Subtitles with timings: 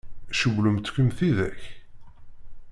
[0.39, 1.59] Cewwlent-kem tidak?